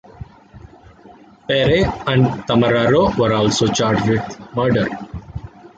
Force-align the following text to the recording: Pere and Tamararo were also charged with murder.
Pere 1.47 1.81
and 2.07 2.25
Tamararo 2.47 3.15
were 3.19 3.33
also 3.35 3.67
charged 3.67 4.09
with 4.09 4.55
murder. 4.55 4.87